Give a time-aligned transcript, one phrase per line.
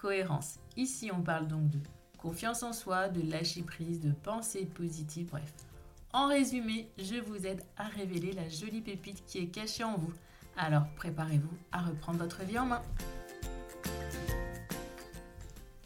[0.00, 0.58] cohérence.
[0.76, 1.78] Ici, on parle donc de
[2.18, 5.52] confiance en soi, de lâcher prise, de pensée positive, bref.
[6.12, 10.12] En résumé, je vous aide à révéler la jolie pépite qui est cachée en vous.
[10.56, 12.82] Alors préparez-vous à reprendre votre vie en main.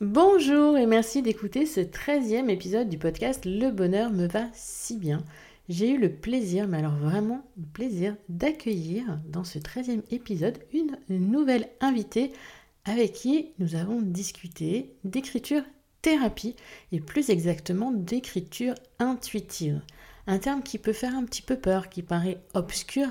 [0.00, 5.22] Bonjour et merci d'écouter ce 13e épisode du podcast Le bonheur me va si bien.
[5.68, 11.30] J'ai eu le plaisir, mais alors vraiment le plaisir, d'accueillir dans ce 13e épisode une
[11.30, 12.32] nouvelle invitée
[12.84, 15.62] avec qui nous avons discuté d'écriture
[16.02, 16.54] thérapie
[16.92, 19.80] et plus exactement d'écriture intuitive.
[20.26, 23.08] Un terme qui peut faire un petit peu peur, qui paraît obscur,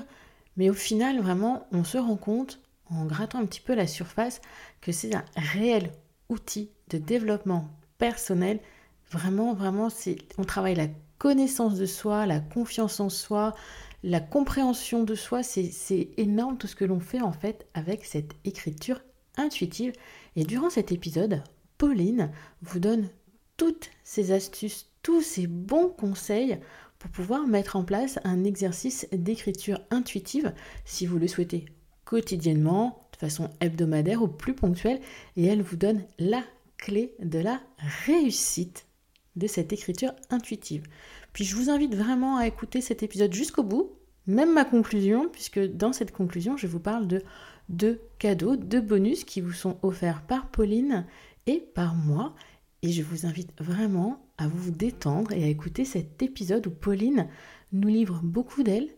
[0.56, 4.40] mais au final vraiment on se rend compte en grattant un petit peu la surface
[4.80, 5.90] que c'est un réel
[6.28, 8.60] outil de développement personnel.
[9.10, 9.88] Vraiment, vraiment,
[10.38, 13.54] on travaille la connaissance de soi, la confiance en soi,
[14.02, 15.42] la compréhension de soi.
[15.42, 19.00] C'est énorme tout ce que l'on fait en fait avec cette écriture
[19.36, 19.92] intuitive.
[20.36, 21.42] Et durant cet épisode,
[21.78, 22.30] Pauline
[22.62, 23.08] vous donne
[23.56, 26.58] toutes ces astuces, tous ces bons conseils
[26.98, 31.66] pour pouvoir mettre en place un exercice d'écriture intuitive si vous le souhaitez
[32.04, 35.00] quotidiennement, de façon hebdomadaire ou plus ponctuelle.
[35.36, 36.42] Et elle vous donne la
[36.78, 37.60] clé de la
[38.06, 38.86] réussite
[39.36, 40.84] de cette écriture intuitive.
[41.32, 43.90] Puis je vous invite vraiment à écouter cet épisode jusqu'au bout,
[44.26, 47.22] même ma conclusion, puisque dans cette conclusion, je vous parle de
[47.68, 51.06] deux cadeaux, deux bonus qui vous sont offerts par Pauline
[51.46, 52.34] et par moi.
[52.82, 57.28] Et je vous invite vraiment à vous détendre et à écouter cet épisode où Pauline
[57.72, 58.88] nous livre beaucoup d'elle,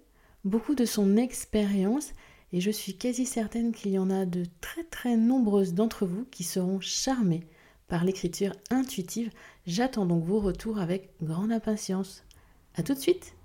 [0.44, 2.12] beaucoup de son expérience.
[2.52, 6.24] Et je suis quasi certaine qu'il y en a de très très nombreuses d'entre vous
[6.30, 7.46] qui seront charmées
[7.88, 9.30] par l'écriture intuitive.
[9.66, 12.24] J'attends donc vos retours avec grande impatience.
[12.74, 13.35] A tout de suite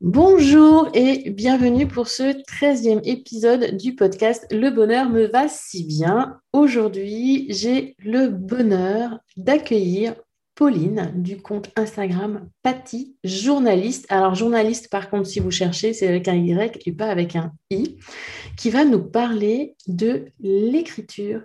[0.00, 6.40] Bonjour et bienvenue pour ce 13e épisode du podcast Le bonheur me va si bien.
[6.52, 10.14] Aujourd'hui, j'ai le bonheur d'accueillir
[10.54, 14.06] Pauline du compte Instagram Patty, journaliste.
[14.08, 17.52] Alors journaliste par contre, si vous cherchez, c'est avec un Y et pas avec un
[17.70, 17.98] I,
[18.56, 21.42] qui va nous parler de l'écriture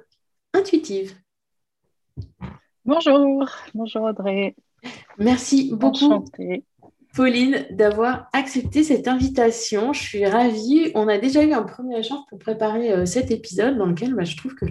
[0.53, 1.15] intuitive.
[2.85, 4.55] Bonjour, bonjour Audrey.
[5.17, 6.23] Merci beaucoup.
[7.13, 9.93] Pauline, d'avoir accepté cette invitation.
[9.93, 10.91] Je suis ravie.
[10.95, 14.23] On a déjà eu un premier échange pour préparer euh, cet épisode dans lequel bah,
[14.23, 14.65] je trouve que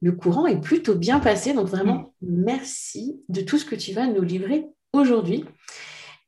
[0.00, 1.52] le courant est plutôt bien passé.
[1.52, 5.44] Donc vraiment, merci de tout ce que tu vas nous livrer aujourd'hui.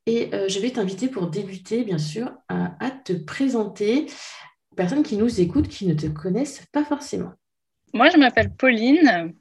[0.07, 4.07] Et euh, je vais t'inviter pour débuter, bien sûr, à, à te présenter
[4.77, 7.33] personnes qui nous écoutent, qui ne te connaissent pas forcément.
[7.95, 9.33] Moi, je m'appelle Pauline.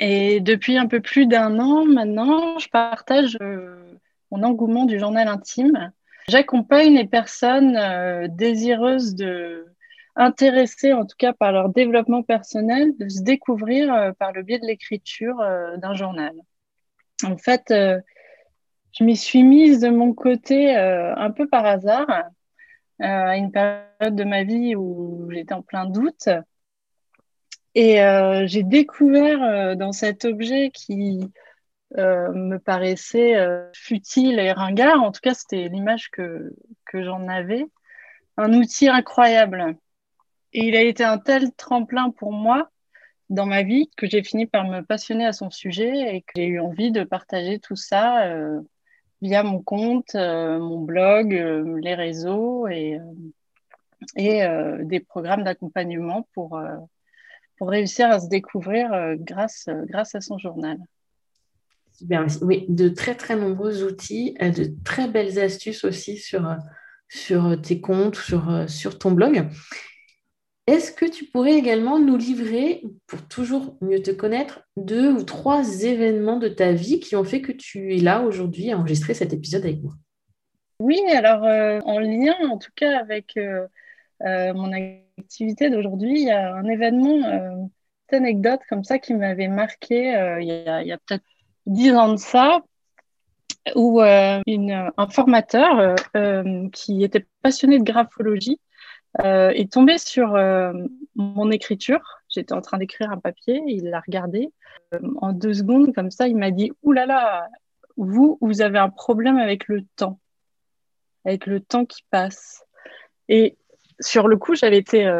[0.00, 3.94] Et depuis un peu plus d'un an maintenant, je partage euh,
[4.30, 5.92] mon engouement du journal intime.
[6.28, 9.66] J'accompagne les personnes euh, désireuses de
[10.16, 14.58] intéressées en tout cas par leur développement personnel, de se découvrir euh, par le biais
[14.58, 16.32] de l'écriture euh, d'un journal.
[17.24, 22.08] En fait, je m'y suis mise de mon côté un peu par hasard
[22.98, 26.30] à une période de ma vie où j'étais en plein doute.
[27.74, 27.98] Et
[28.46, 31.30] j'ai découvert dans cet objet qui
[31.98, 35.02] euh, me paraissait euh, futile et ringard.
[35.02, 36.54] En tout cas, c'était l'image que,
[36.86, 37.66] que j'en avais.
[38.36, 39.76] Un outil incroyable.
[40.52, 42.70] Et il a été un tel tremplin pour moi
[43.28, 46.46] dans ma vie que j'ai fini par me passionner à son sujet et que j'ai
[46.46, 48.60] eu envie de partager tout ça euh,
[49.20, 51.32] via mon compte, mon blog,
[51.82, 52.98] les réseaux et,
[54.16, 54.42] et
[54.80, 56.58] des programmes d'accompagnement pour,
[57.58, 60.78] pour réussir à se découvrir grâce, grâce à son journal.
[62.42, 66.56] Oui, de très très nombreux outils, euh, de très belles astuces aussi sur, euh,
[67.08, 69.48] sur tes comptes, sur, euh, sur ton blog.
[70.66, 75.82] Est-ce que tu pourrais également nous livrer, pour toujours mieux te connaître, deux ou trois
[75.82, 79.32] événements de ta vie qui ont fait que tu es là aujourd'hui à enregistrer cet
[79.32, 79.94] épisode avec moi?
[80.78, 81.42] Oui, alors
[81.86, 83.36] en lien en tout cas avec
[84.20, 84.72] mon
[85.18, 87.70] activité d'aujourd'hui, il y a un événement, une
[88.12, 91.24] anecdote comme ça qui m'avait marqué il y a, a peut-être
[91.66, 92.62] dix ans de ça,
[93.74, 98.60] où euh, un formateur euh, euh, qui était passionné de graphologie
[99.22, 100.38] est tombé sur
[101.16, 104.52] mon écriture J'étais en train d'écrire un papier, il l'a regardé.
[105.20, 107.48] en deux secondes, comme ça, il m'a dit Ouh là là,
[107.96, 110.20] vous, vous avez un problème avec le temps,
[111.24, 112.64] avec le temps qui passe.
[113.28, 113.56] Et
[113.98, 115.10] sur le coup, j'avais été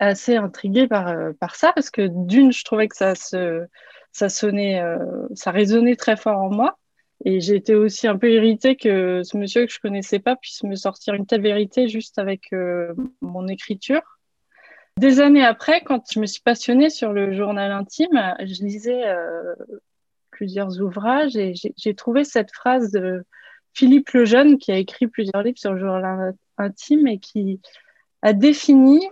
[0.00, 3.68] assez intriguée par, par ça, parce que d'une, je trouvais que ça, se,
[4.12, 4.82] ça sonnait,
[5.34, 6.78] ça résonnait très fort en moi.
[7.24, 10.62] Et j'ai été aussi un peu irritée que ce monsieur que je connaissais pas puisse
[10.62, 14.00] me sortir une telle vérité juste avec euh, mon écriture.
[14.96, 19.54] Des années après, quand je me suis passionnée sur le journal intime, je lisais euh,
[20.30, 23.24] plusieurs ouvrages et j'ai trouvé cette phrase de
[23.74, 27.60] Philippe Lejeune qui a écrit plusieurs livres sur le journal intime et qui
[28.22, 29.06] a défini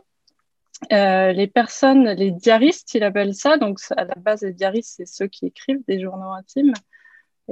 [0.93, 3.57] euh, les personnes, les diaristes, il appelle ça.
[3.57, 6.73] Donc, à la base, les diaristes, c'est ceux qui écrivent des journaux intimes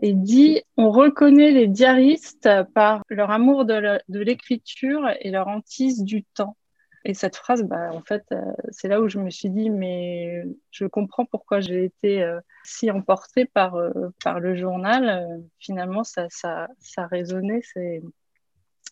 [0.03, 6.23] et dit on reconnaît les diaristes par leur amour de l'écriture et leur hantise du
[6.23, 6.57] temps.
[7.05, 8.41] Et cette phrase, bah, en fait, euh,
[8.71, 12.91] c'est là où je me suis dit, mais je comprends pourquoi j'ai été euh, si
[12.91, 13.79] emportée par,
[14.25, 15.41] par le journal.
[15.59, 17.63] finalement, ça, ça, ça résonnait,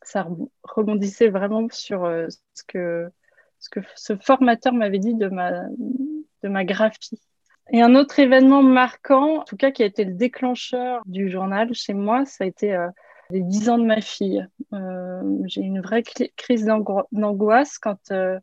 [0.04, 0.28] ça
[0.62, 3.10] rebondissait vraiment sur ce, que,
[3.64, 5.62] ce que ce formateur m'avait dit de ma,
[6.42, 7.18] de ma graphie.
[7.72, 11.72] Et un autre événement marquant, en tout cas qui a été le déclencheur du journal
[11.72, 12.88] chez moi, ça a été euh,
[13.30, 14.46] les 10 ans de ma fille.
[14.74, 16.02] Euh, j'ai eu une vraie
[16.36, 18.38] crise d'angoisse quand, euh,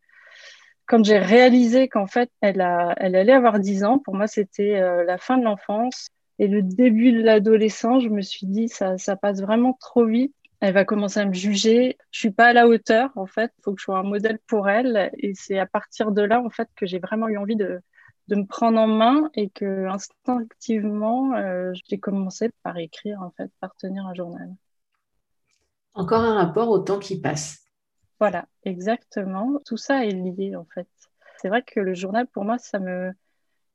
[0.87, 3.99] quand j'ai réalisé qu'en fait, elle, a, elle allait avoir 10 ans.
[3.99, 6.09] Pour moi, c'était la fin de l'enfance.
[6.39, 10.33] Et le début de l'adolescence, je me suis dit, ça, ça passe vraiment trop vite.
[10.61, 11.97] Elle va commencer à me juger.
[12.11, 13.51] Je suis pas à la hauteur, en fait.
[13.59, 15.11] Il faut que je sois un modèle pour elle.
[15.17, 17.81] Et c'est à partir de là, en fait, que j'ai vraiment eu envie de,
[18.27, 23.51] de me prendre en main et que instinctivement, euh, j'ai commencé par écrire, en fait,
[23.59, 24.55] par tenir un journal.
[25.93, 27.63] Encore un rapport au temps qui passe.
[28.19, 29.59] Voilà, exactement.
[29.65, 30.87] Tout ça est lié, en fait.
[31.37, 33.11] C'est vrai que le journal, pour moi, ça me,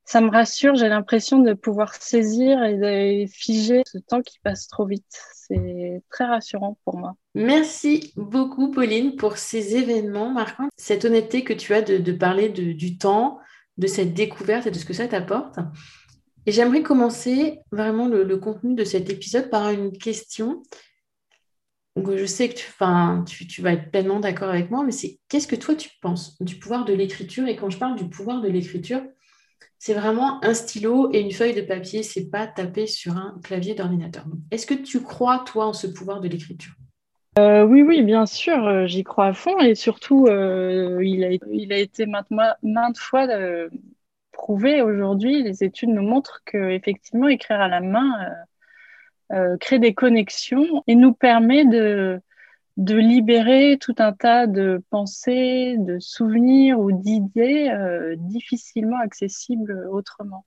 [0.07, 0.75] ça me rassure.
[0.75, 5.05] J'ai l'impression de pouvoir saisir et de figer ce temps qui passe trop vite.
[5.33, 7.15] C'est très rassurant pour moi.
[7.35, 10.69] Merci beaucoup, Pauline, pour ces événements marquants.
[10.77, 13.39] Cette honnêteté que tu as de, parler du temps,
[13.77, 15.59] de cette découverte et de ce que ça t'apporte.
[16.45, 20.63] Et j'aimerais commencer vraiment le, contenu de cet épisode par une question.
[21.97, 25.57] je sais que tu, tu, vas être pleinement d'accord avec moi, mais c'est qu'est-ce que
[25.57, 27.45] toi tu penses du pouvoir de l'écriture?
[27.45, 29.01] Et quand je parle du pouvoir de l'écriture,
[29.79, 33.75] c'est vraiment un stylo et une feuille de papier, c'est pas taper sur un clavier
[33.75, 34.25] d'ordinateur.
[34.51, 36.73] Est-ce que tu crois, toi, en ce pouvoir de l'écriture?
[37.37, 41.77] Euh, oui, oui, bien sûr, euh, j'y crois à fond et surtout, euh, il, a,
[41.77, 42.31] été maintes,
[42.63, 43.27] maintes fois
[44.31, 45.43] prouvé aujourd'hui.
[45.43, 48.11] Les études nous montrent que effectivement, écrire à la main
[49.59, 52.19] crée des connexions et nous permet de,
[52.77, 60.45] de libérer tout un tas de pensées, de souvenirs ou d'idées difficilement accessibles autrement.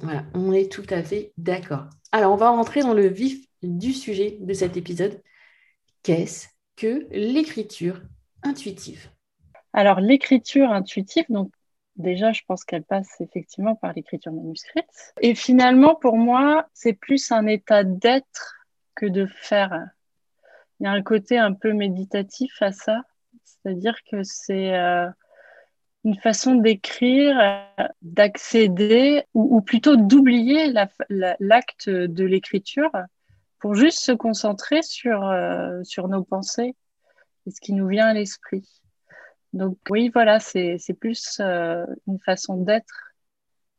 [0.00, 1.86] Voilà, on est tout à fait d'accord.
[2.12, 5.20] Alors, on va rentrer dans le vif du sujet de cet épisode
[6.02, 8.02] qu'est-ce que l'écriture
[8.42, 9.08] intuitive?
[9.72, 11.50] Alors, l'écriture intuitive, donc
[11.96, 15.14] déjà, je pense qu'elle passe effectivement par l'écriture manuscrite.
[15.20, 18.54] Et finalement, pour moi, c'est plus un état d'être
[18.94, 19.88] que de faire.
[20.80, 23.02] Il y a un côté un peu méditatif à ça,
[23.44, 25.08] c'est-à-dire que c'est euh,
[26.04, 27.66] une façon d'écrire,
[28.02, 30.72] d'accéder, ou, plutôt d'oublier
[31.40, 32.90] l'acte de l'écriture
[33.58, 36.76] pour juste se concentrer sur, euh, sur nos pensées
[37.46, 38.68] et ce qui nous vient à l'esprit.
[39.54, 43.14] Donc oui, voilà, c'est plus euh, une façon d'être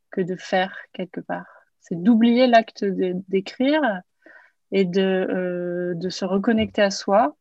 [0.09, 1.45] que de faire quelque part.
[1.81, 3.81] C'est d'oublier l'acte d'écrire
[4.71, 7.35] et de, euh, de, se reconnecter à soi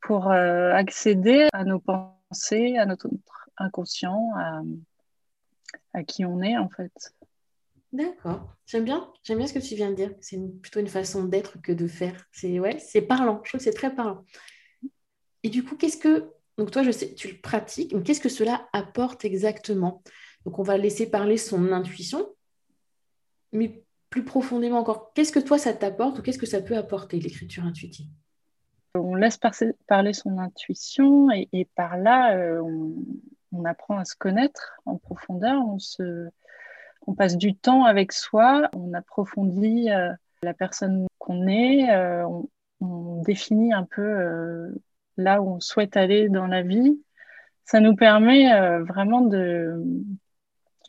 [0.00, 3.08] pour accéder à nos pensées, à notre
[3.58, 4.62] inconscient, à,
[5.92, 7.14] à qui on est en fait.
[7.92, 8.54] D'accord.
[8.66, 9.10] J'aime bien.
[9.24, 10.12] J'aime bien ce que tu viens de dire.
[10.20, 12.26] C'est plutôt une façon d'être que de faire.
[12.30, 13.40] C'est ouais, c'est parlant.
[13.44, 14.24] Je trouve que c'est très parlant.
[15.42, 17.94] Et du coup, qu'est-ce que donc toi, je sais, tu le pratiques.
[17.94, 20.02] Mais qu'est-ce que cela apporte exactement?
[20.44, 22.28] Donc, on va laisser parler son intuition,
[23.52, 27.20] mais plus profondément encore, qu'est-ce que toi ça t'apporte ou qu'est-ce que ça peut apporter
[27.20, 28.06] l'écriture intuitive?
[28.94, 29.38] On laisse
[29.86, 32.62] parler son intuition et, par là, euh,
[33.52, 35.60] on, apprend à se connaître en profondeur.
[35.66, 36.28] On se
[37.06, 40.12] on passe du temps avec soi, on approfondit euh,
[40.42, 42.26] la personne qu'on est, euh,
[42.80, 44.72] on, définit un peu
[45.16, 47.02] là où on souhaite aller dans la vie.
[47.64, 48.48] Ça nous permet
[48.80, 49.82] vraiment de,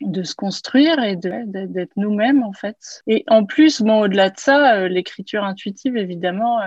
[0.00, 3.02] de se construire et d'être nous-mêmes en fait.
[3.06, 6.58] Et en plus, bon, au-delà de ça, l'écriture intuitive, évidemment,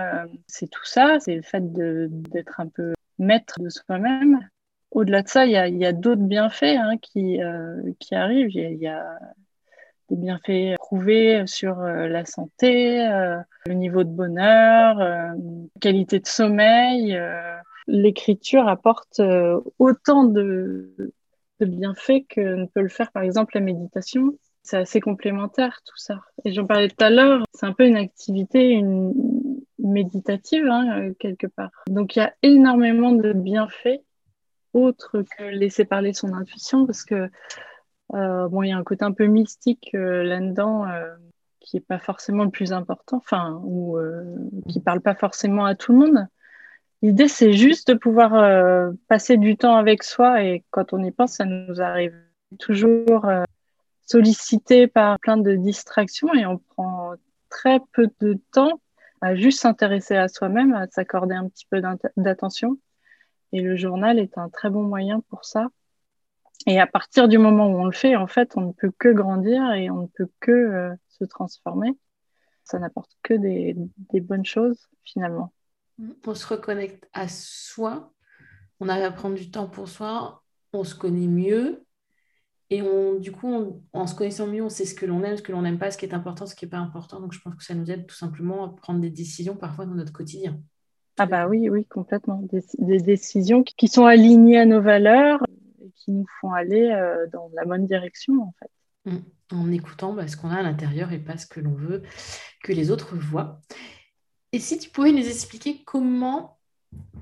[0.46, 4.40] c'est tout ça, c'est le fait d'être un peu maître de soi-même
[4.94, 8.50] au-delà de ça, il y a, d'autres bienfaits hein, qui, euh, qui arrivent.
[8.50, 9.18] Il y, a,
[10.08, 13.36] des bienfaits prouvés sur euh, la santé, euh,
[13.66, 15.34] le niveau de bonheur,
[15.80, 17.20] qualité de sommeil.
[17.86, 19.20] L'écriture apporte
[19.78, 21.12] autant de,
[21.60, 24.38] de bienfaits que ne peut le faire, par exemple, la méditation.
[24.62, 26.20] C'est assez complémentaire tout ça.
[26.44, 28.82] Et j'en parlais tout à l'heure, c'est un peu une activité
[29.78, 31.70] méditative, hein, quelque part.
[31.88, 34.00] Donc il y a énormément de bienfaits
[34.72, 37.30] autre que laisser parler son intuition parce que
[38.12, 41.14] euh, bon, il y a un côté un peu mystique euh, là-dedans euh,
[41.60, 43.96] qui n'est pas forcément le plus important, enfin, ou
[44.68, 46.26] qui parle pas forcément à tout le monde.
[47.04, 51.34] L'idée, c'est juste de pouvoir passer du temps avec soi et quand on y pense,
[51.34, 52.14] ça nous arrive
[52.58, 53.30] toujours
[54.06, 57.12] sollicité par plein de distractions et on prend
[57.50, 58.80] très peu de temps
[59.24, 61.80] à juste s'intéresser à soi-même, à s'accorder un petit peu
[62.16, 62.78] d'attention.
[63.52, 65.68] Et le journal est un très bon moyen pour ça.
[66.66, 69.08] Et à partir du moment où on le fait, en fait, on ne peut que
[69.08, 71.96] grandir et on ne peut que euh, se transformer.
[72.64, 73.74] Ça n'apporte que des,
[74.20, 75.53] bonnes choses finalement.
[76.26, 78.12] On se reconnecte à soi,
[78.80, 81.84] on arrive à prendre du temps pour soi, on se connaît mieux.
[82.70, 85.42] Et on, du coup, en se connaissant mieux, on sait ce que l'on aime, ce
[85.42, 87.20] que l'on n'aime pas, ce qui est important, ce qui n'est pas important.
[87.20, 89.94] Donc, je pense que ça nous aide tout simplement à prendre des décisions parfois dans
[89.94, 90.58] notre quotidien.
[91.18, 92.42] Ah bah oui, oui, complètement.
[92.78, 95.44] Des, décisions qui sont alignées à nos valeurs
[95.80, 99.10] et qui nous font aller euh, dans la bonne direction, en fait.
[99.10, 99.18] Mmh.
[99.52, 102.02] En écoutant bah, ce qu'on a à l'intérieur et pas ce que l'on veut
[102.64, 103.60] que les autres voient.
[104.54, 106.58] Et si tu pouvais nous expliquer comment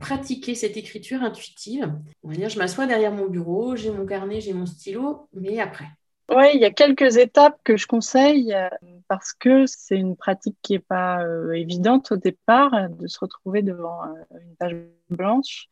[0.01, 1.91] pratiquer cette écriture intuitive?
[2.23, 5.59] On va dire, je m'assois derrière mon bureau, j'ai mon carnet, j'ai mon stylo, mais
[5.59, 5.87] après
[6.35, 8.69] oui, il y a quelques étapes que je conseille euh,
[9.09, 13.19] parce que c'est une pratique qui n'est pas euh, évidente au départ euh, de se
[13.19, 14.77] retrouver devant une page
[15.11, 15.67] blanche.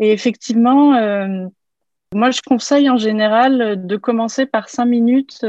[0.00, 0.92] Et effectivement,
[2.14, 5.44] moi je conseille en général de commencer par cinq minutes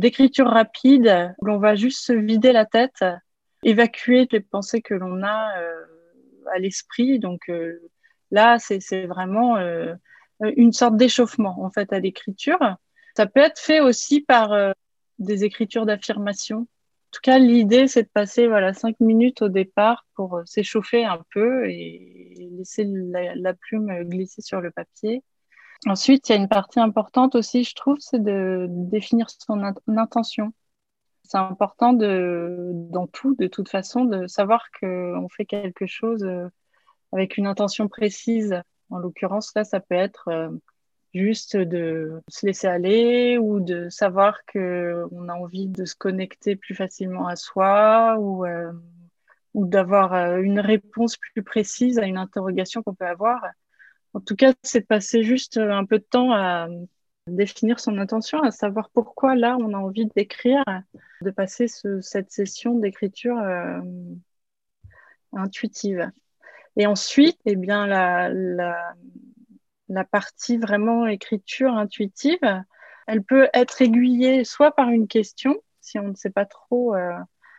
[0.00, 3.04] d'écriture rapide où l'on va juste se vider la tête,
[3.66, 5.52] évacuer les pensées que l'on a
[6.54, 7.18] à l'esprit.
[7.18, 7.50] Donc
[8.30, 9.56] là, c'est vraiment
[10.40, 12.58] une sorte d'échauffement en fait à l'écriture.
[13.16, 14.72] Ça peut être fait aussi par euh,
[15.18, 16.58] des écritures d'affirmation.
[16.58, 21.06] En tout cas, l'idée, c'est de passer voilà, cinq minutes au départ pour euh, s'échauffer
[21.06, 25.22] un peu et laisser la, plume glisser sur le papier.
[25.86, 30.52] Ensuite, il y a une partie importante aussi, je trouve, c'est de définir son intention.
[31.28, 36.48] C'est important de, dans tout, de toute façon, de savoir qu'on fait quelque chose euh,
[37.12, 38.60] avec une intention précise.
[38.90, 40.28] En l'occurrence, là, ça peut être
[41.16, 46.74] juste de se laisser aller ou de savoir qu'on a envie de se connecter plus
[46.74, 48.72] facilement à soi ou, euh,
[49.54, 53.44] ou d'avoir euh, une réponse plus précise à une interrogation qu'on peut avoir.
[54.14, 56.68] En tout cas, c'est de passer juste un peu de temps à
[57.26, 60.64] définir son intention, à savoir pourquoi là on a envie d'écrire,
[61.22, 63.80] de passer cette session d'écriture euh,
[65.32, 66.10] intuitive.
[66.76, 68.30] Et ensuite, eh bien, la,
[69.88, 72.38] la, partie vraiment écriture intuitive,
[73.06, 77.12] elle peut être aiguillée soit par une question, si on ne sait pas trop euh,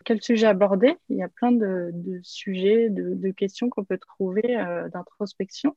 [0.05, 0.97] quel sujet aborder.
[1.09, 1.91] Il y a plein de,
[2.23, 5.75] sujets, de, questions qu'on peut trouver euh, d'introspection,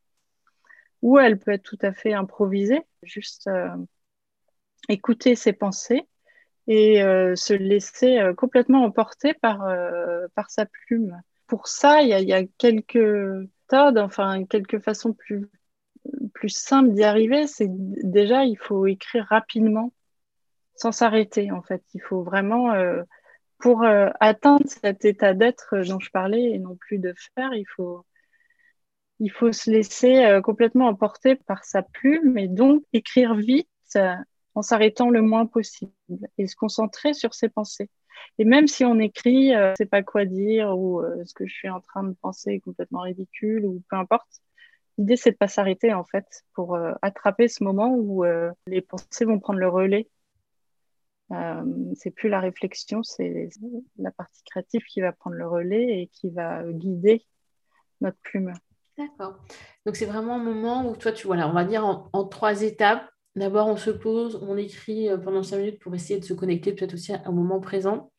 [1.02, 3.68] ou elle peut être tout à fait improvisée, juste euh,
[4.88, 6.06] écouter ses pensées
[6.66, 7.00] et
[7.34, 9.66] se laisser complètement emporter par,
[10.36, 11.20] par sa plume.
[11.48, 15.48] Pour ça, il y y a quelques méthodes, enfin quelques façons plus
[16.34, 19.92] plus simple d'y arriver, c'est déjà, il faut écrire rapidement,
[20.74, 21.82] sans s'arrêter, en fait.
[21.94, 23.02] Il faut vraiment, euh,
[23.58, 27.66] pour euh, atteindre cet état d'être dont je parlais et non plus de faire, il
[27.76, 28.04] faut,
[29.20, 33.68] il faut se laisser euh, complètement emporter par sa plume et donc écrire vite
[34.54, 35.92] en s'arrêtant le moins possible
[36.38, 37.88] et se concentrer sur ses pensées.
[38.38, 41.68] Et même si on écrit, euh, c'est pas quoi dire ou ce que je suis
[41.68, 44.40] en train de penser est complètement ridicule ou peu importe,
[45.00, 48.82] L'idée, c'est de pas s'arrêter en fait pour euh, attraper ce moment où euh, les
[48.82, 50.10] pensées vont prendre le relais.
[51.32, 53.48] Euh, c'est plus la réflexion, c'est
[53.96, 57.24] la partie créative qui va prendre le relais et qui va guider
[58.02, 58.52] notre plume.
[59.00, 59.38] D'accord.
[59.86, 63.08] Donc c'est vraiment un moment où toi, tu voilà, on va dire en, trois étapes.
[63.34, 66.94] D'abord, on se pose, on écrit pendant cinq minutes pour essayer de se connecter peut-être
[66.94, 68.12] aussi au moment présent.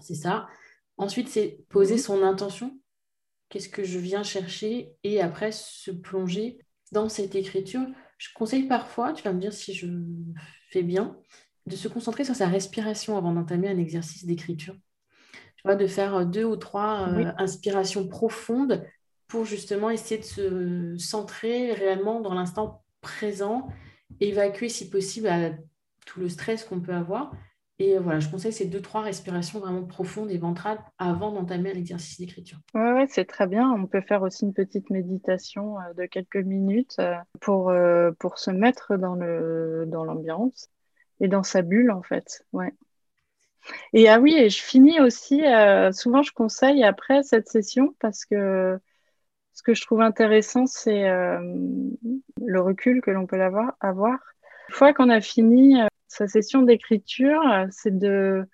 [0.00, 0.48] C'est ça.
[0.96, 2.00] Ensuite, c'est poser mhm.
[2.00, 2.78] son intention
[3.48, 4.92] qu'est-ce que je viens chercher?
[5.04, 6.58] Et après se plonger
[6.92, 7.82] dans cette écriture.
[8.18, 9.86] Je conseille parfois, tu vas me dire si je
[10.70, 11.16] fais bien,
[11.66, 14.74] de se concentrer sur sa respiration avant d'entamer un exercice d'écriture.
[15.56, 18.84] Tu vois, de faire deux ou trois euh, inspirations profondes
[19.28, 23.68] pour justement essayer de se centrer réellement dans l'instant présent,
[24.20, 25.28] évacuer si possible
[26.06, 27.32] tout le stress qu'on peut avoir.
[27.80, 32.18] Et voilà, je conseille ces deux, trois respirations vraiment profondes et ventrales avant d'entamer l'exercice
[32.18, 32.58] d'écriture.
[32.74, 33.70] Oui, ouais, c'est très bien.
[33.70, 38.38] On peut faire aussi une petite méditation euh, de quelques minutes euh, pour, euh, pour
[38.38, 40.70] se mettre dans l'ambiance
[41.20, 42.44] dans et dans sa bulle, en fait.
[42.52, 42.74] Ouais.
[43.92, 45.42] Et ah oui, et je finis aussi,
[45.92, 48.78] souvent je conseille après cette session parce que
[49.58, 54.18] ce que je trouve intéressant, c'est le recul que l'on peut avoir.
[54.68, 58.44] Une fois qu'on a fini sa session d'écriture, c'est de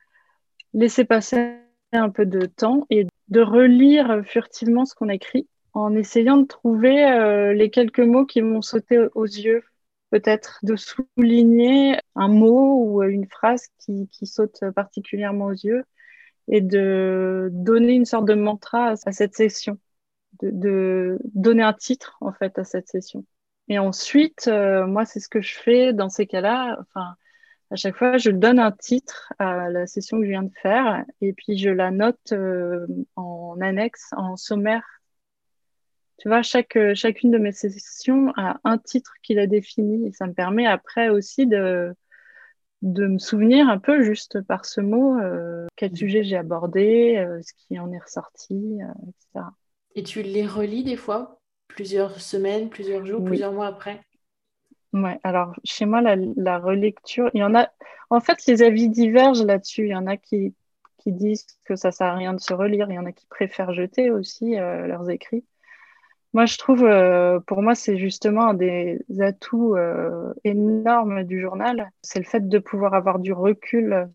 [0.73, 1.59] laisser passer
[1.93, 7.05] un peu de temps et de relire furtivement ce qu'on écrit en essayant de trouver
[7.05, 9.63] euh, les quelques mots qui vont sauter aux yeux,
[10.11, 15.85] peut-être de souligner un mot ou une phrase qui, saute particulièrement aux yeux
[16.49, 19.79] et de donner une sorte de mantra à, cette session,
[20.43, 23.25] de, donner un titre en fait à cette session.
[23.69, 26.77] Et ensuite, euh, moi, c'est ce que je fais dans ces cas-là.
[26.81, 27.15] Enfin,
[27.71, 31.05] à chaque fois, je donne un titre à la session que je viens de faire
[31.21, 32.87] et puis je la note euh,
[33.17, 34.85] en annexe, en sommaire.
[36.19, 40.27] Tu vois, chaque, chacune de mes sessions a un titre qui la définit et ça
[40.27, 41.95] me permet après aussi de,
[42.85, 47.41] de me souvenir un peu juste par ce mot euh, quel sujet j'ai abordé, euh,
[47.43, 49.47] ce qui en est ressorti, etc.
[49.95, 54.01] Et tu les relis des fois Plusieurs semaines, plusieurs jours, plusieurs mois après?
[54.93, 57.69] Ouais, alors chez moi, la, relecture, il y en a.
[58.11, 59.87] En fait, les avis divergent là-dessus.
[59.87, 60.55] Il y en a qui,
[60.99, 62.87] qui disent que ça sert à rien de se relire.
[62.91, 65.45] Il y en a qui préfèrent jeter aussi euh, leurs écrits.
[66.33, 71.91] Moi, je trouve, euh, pour moi, c'est justement un des atouts euh, énormes du journal.
[72.03, 74.09] C'est le fait de pouvoir avoir du recul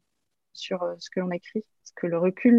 [0.53, 1.65] sur ce que l'on écrit.
[1.83, 2.57] Parce que le recul,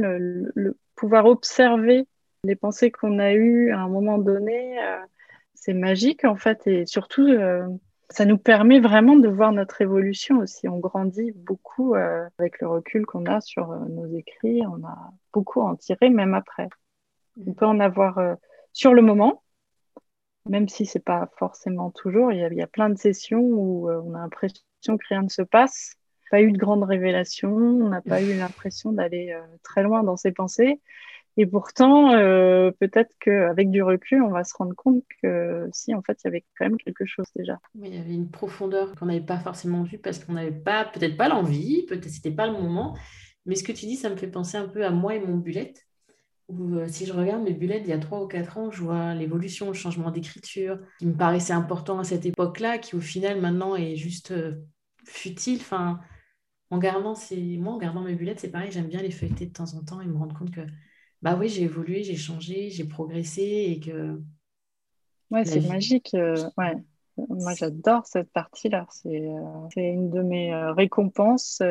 [0.55, 2.07] le, pouvoir observer
[2.45, 4.79] les pensées qu'on a eues à un moment donné,
[5.55, 6.67] c'est magique en fait.
[6.67, 7.27] Et surtout,
[8.11, 10.69] ça nous permet vraiment de voir notre évolution aussi.
[10.69, 14.63] On grandit beaucoup euh, avec le recul qu'on a sur euh, nos écrits.
[14.67, 16.69] On a beaucoup à en tirer, même après.
[17.47, 18.35] On peut en avoir euh,
[18.73, 19.45] sur le moment,
[20.45, 22.33] même si c'est pas forcément toujours.
[22.33, 25.23] Il y, a, il y, a, plein de sessions où on a l'impression que rien
[25.23, 25.95] ne se passe.
[26.33, 30.31] Pas eu de grandes révélations, on n'a pas eu l'impression d'aller très loin dans ses
[30.31, 30.81] pensées.
[31.37, 36.03] Et pourtant, euh, peut-être qu'avec du recul, on va se rendre compte que si, en
[36.03, 37.59] fait, il y avait quand même quelque chose déjà.
[37.75, 40.85] Oui, il y avait une profondeur qu'on n'avait pas forcément vue parce qu'on n'avait pas,
[40.85, 42.97] peut-être pas l'envie, peut-être c'était pas le moment.
[43.47, 45.37] Mais ce que tu dis, ça me fait penser un peu à moi et mon
[45.37, 45.75] bullet.
[46.49, 48.83] Où, euh, si je regarde mes bullets d'il y a 3 ou 4 ans, je
[48.83, 53.41] vois l'évolution, le changement d'écriture qui me paraissait important à cette époque-là, qui au final
[53.41, 54.57] maintenant est juste euh,
[55.07, 55.59] futile.
[55.61, 56.01] Enfin,
[56.71, 57.57] en gardant ces...
[57.59, 60.01] Moi, en gardant mes bullets, c'est pareil, j'aime bien les feuilleter de temps en temps
[60.01, 60.63] et me rendre compte que
[61.23, 64.21] bah oui, j'ai évolué, j'ai changé, j'ai progressé et que.
[65.31, 66.15] Ouais, c'est magique.
[66.15, 66.77] Euh, ouais.
[67.29, 68.87] Moi, j'adore cette partie-là.
[68.91, 71.63] C'est euh, une de mes euh, récompenses.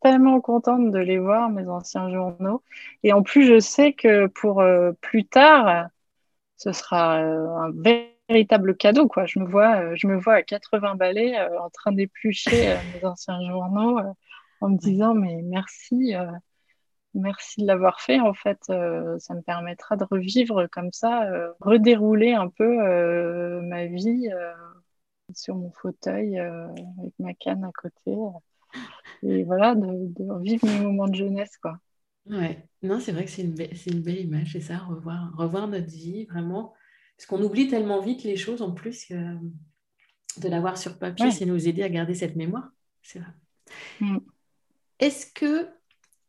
[0.00, 2.62] tellement contente de les voir, mes anciens journaux.
[3.02, 4.64] Et en plus, je sais que pour
[5.02, 5.88] plus tard,
[6.56, 7.70] ce sera un
[8.28, 9.06] véritable cadeau.
[9.06, 9.26] Quoi.
[9.26, 14.00] Je, me vois, je me vois à 80 balais en train d'éplucher mes anciens journaux
[14.62, 16.14] en me disant Mais merci
[17.14, 18.20] Merci de l'avoir fait.
[18.20, 23.60] En fait, euh, ça me permettra de revivre comme ça, euh, redérouler un peu euh,
[23.62, 24.28] ma vie
[25.34, 28.16] sur mon fauteuil avec ma canne à côté.
[29.22, 31.78] et voilà, de, de, revivre mes moments de jeunesse, quoi.
[32.26, 35.88] Ouais, non, c'est vrai que c'est une, une, belle image, c'est ça, revoir, revoir notre
[35.88, 36.72] vie, vraiment.
[37.16, 41.46] Parce qu'on oublie tellement vite les choses en plus que de l'avoir sur papier, c'est
[41.46, 42.70] nous aider à garder cette mémoire.
[43.02, 43.32] C'est vrai.
[44.00, 44.18] Mm.
[44.98, 45.68] Est-ce que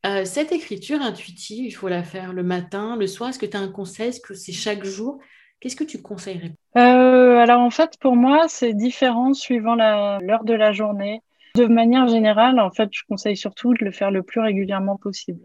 [0.06, 3.30] euh, cette écriture intuitive, il faut la faire le matin, le soir.
[3.30, 4.10] Est-ce que tu as un conseil?
[4.10, 5.20] Est-ce que c'est chaque jour?
[5.60, 6.52] Qu'est-ce que tu conseillerais?
[6.78, 11.22] Euh, Alors en fait, pour moi, c'est différent suivant l'heure de la journée.
[11.56, 15.39] De manière générale, en fait, je conseille surtout de le faire le plus régulièrement possible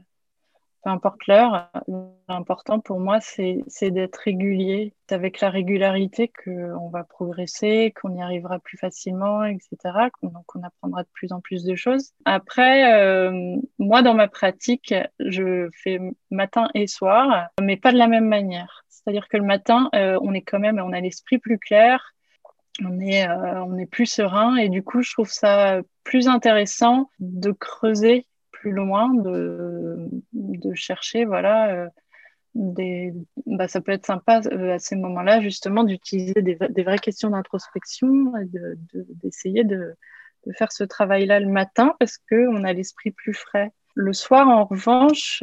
[0.89, 1.71] peu importe l'heure,
[2.29, 4.95] l'important pour moi, c'est d'être régulier.
[5.07, 9.77] C'est avec la régularité qu'on va progresser, qu'on y arrivera plus facilement, etc.
[10.23, 12.13] Donc, on apprendra de plus en plus de choses.
[12.25, 18.09] Après, euh, moi, dans ma pratique, je fais matin et soir, mais pas de la
[18.09, 18.85] même manière.
[18.89, 22.15] C'est-à-dire que le matin, euh, on est quand même, on a l'esprit plus clair,
[22.83, 28.27] euh, on est plus serein et du coup, je trouve ça plus intéressant de creuser
[28.61, 31.89] plus loin, de, chercher, voilà, euh,
[32.55, 33.13] des,
[33.47, 38.33] bah, ça peut être sympa euh, à ces moments-là, justement, d'utiliser des, vraies questions d'introspection
[39.23, 39.95] d'essayer de,
[40.57, 43.71] faire ce travail-là le matin parce qu'on a l'esprit plus frais.
[43.95, 45.43] Le soir, en revanche,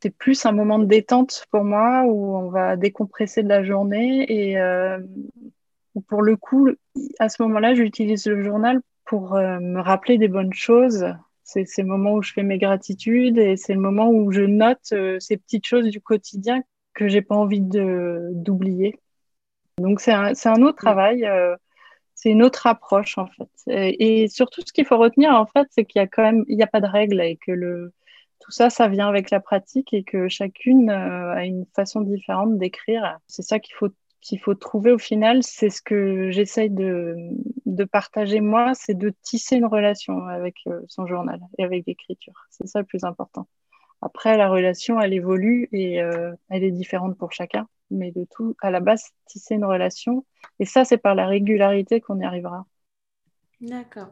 [0.00, 4.24] c'est plus un moment de détente pour moi où on va décompresser de la journée
[4.32, 4.56] et
[6.08, 6.70] pour le coup,
[7.18, 11.04] à ce moment-là, j'utilise le journal pour me rappeler des bonnes choses.
[11.46, 14.92] C'est le moment où je fais mes gratitudes et c'est le moment où je note
[15.20, 18.98] ces petites choses du quotidien que j'ai pas envie d'oublier.
[19.78, 21.54] Donc c'est un, un, autre travail, euh,
[22.14, 23.50] c'est une autre approche en fait.
[23.68, 26.56] Et, surtout ce qu'il faut retenir en fait, c'est qu'il y a quand même, il
[26.56, 27.92] n'y a pas de règle et que le,
[28.40, 32.58] tout ça, ça vient avec la pratique et que chacune euh, a une façon différente
[32.58, 33.18] d'écrire.
[33.26, 33.90] C'est ça qu'il faut
[34.26, 37.30] qu'il faut trouver au final, c'est ce que j'essaye de,
[37.92, 42.34] partager moi, c'est de tisser une relation avec euh, son journal et avec l'écriture.
[42.50, 43.46] C'est ça le plus important.
[44.02, 47.68] Après, la relation, elle évolue et euh, elle est différente pour chacun.
[47.90, 50.26] Mais de tout, à la base, tisser une relation.
[50.58, 52.66] Et ça, c'est par la régularité qu'on y arrivera.
[53.60, 54.08] D'accord.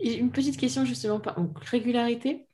[0.00, 2.46] Une petite question justement, par régularité.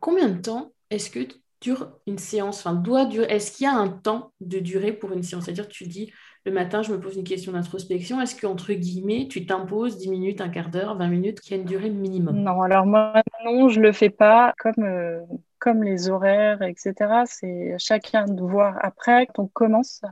[0.00, 1.20] Combien de temps est-ce que
[1.60, 2.58] dure une séance?
[2.58, 3.32] Enfin, doit durer.
[3.32, 5.44] Est-ce qu'il y a un temps de durée pour une séance?
[5.44, 6.12] C'est-à-dire, tu dis
[6.44, 8.20] le matin, je me pose une question d'introspection.
[8.20, 11.64] Est-ce qu'entre guillemets, tu t'imposes 10 minutes, un quart d'heure, 20 minutes, qui a une
[11.64, 12.36] durée minimum?
[12.36, 14.52] Non, alors moi, non, je le fais pas.
[14.58, 15.20] Comme euh,
[15.60, 16.94] comme les horaires, etc.
[17.26, 20.02] C'est chacun de voir après quand on commence.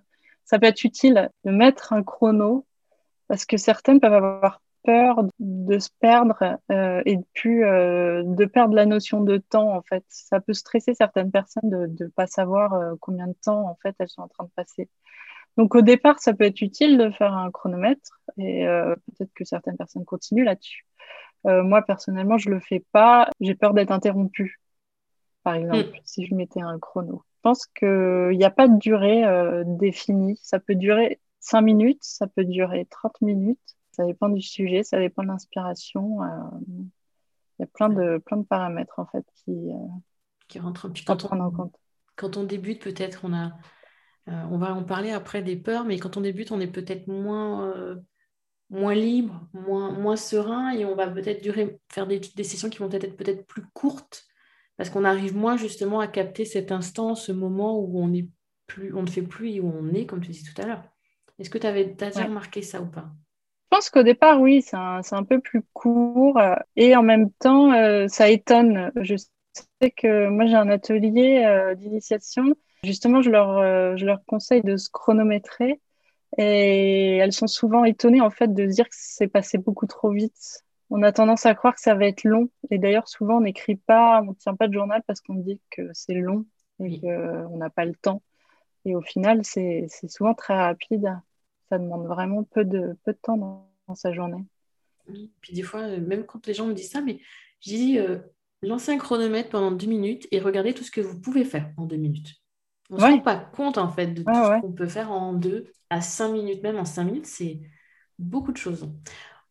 [0.44, 2.64] Ça peut être utile de mettre un chrono
[3.26, 8.74] parce que certaines peuvent avoir peur de se perdre euh, et de euh, de perdre
[8.74, 10.04] la notion de temps en fait.
[10.08, 14.08] Ça peut stresser certaines personnes de ne pas savoir combien de temps en fait elles
[14.08, 14.88] sont en train de passer.
[15.56, 19.76] Donc au départ, ça peut être utile de faire un chronomètre et peut-être que certaines
[19.76, 20.86] personnes continuent là-dessus.
[21.44, 23.28] moi personnellement, je le fais pas.
[23.40, 24.60] J'ai peur d'être interrompue
[25.42, 26.00] par exemple, mm.
[26.04, 27.24] si je mettais un chrono.
[27.36, 30.38] Je pense qu'il n'y a pas de durée euh, définie.
[30.42, 33.58] Ça peut durer 5 minutes, ça peut durer 30 minutes.
[33.92, 36.22] Ça dépend du sujet, ça dépend de l'inspiration.
[36.22, 36.26] Euh,
[37.58, 39.76] il y a plein de, plein de paramètres en fait qui, euh,
[40.48, 41.76] qui rentrent quand on, en compte.
[42.16, 43.52] Quand on débute, peut-être on a.
[44.50, 47.74] on va en parler après des peurs, mais quand on débute, on est peut-être moins
[48.70, 51.44] moins libre, moins, moins serein et on va peut-être
[51.92, 54.24] faire des, des, sessions qui vont être peut-être plus courtes
[54.80, 58.28] parce qu'on arrive moins justement à capter cet instant, ce moment où on, est
[58.66, 60.82] plus, on ne fait plus et où on est, comme tu disais tout à l'heure.
[61.38, 63.10] Est-ce que tu avais as déjà remarqué ça ou pas?
[63.70, 67.72] Je pense qu'au départ, oui, c'est un, peu plus court euh, et en même temps,
[67.72, 68.90] euh, ça étonne.
[68.96, 72.54] Je sais que moi, j'ai un atelier euh, d'initiation.
[72.84, 75.80] Justement, je leur, je leur conseille de se chronométrer
[76.38, 80.10] et elles sont souvent étonnées en fait de se dire que c'est passé beaucoup trop
[80.10, 82.50] vite on a tendance à croire que ça va être long.
[82.70, 85.60] Et d'ailleurs, souvent, on n'écrit pas, on ne tient pas de journal parce qu'on dit
[85.70, 86.44] que c'est long
[86.80, 88.22] et qu'on n'a pas le temps.
[88.84, 91.08] Et au final, c'est souvent très rapide.
[91.68, 94.44] Ça demande vraiment peu de, peu de temps dans, sa journée.
[95.40, 97.18] Puis des fois, euh, même quand les gens me disent ça, mais
[97.60, 98.18] je dis euh,
[98.62, 101.86] lancez un chronomètre pendant deux minutes et regardez tout ce que vous pouvez faire en
[101.86, 102.36] deux minutes.
[102.90, 105.32] On ne se rend pas compte en fait de tout ce qu'on peut faire en
[105.32, 107.60] deux à cinq minutes, même en cinq minutes, c'est
[108.18, 108.88] beaucoup de choses.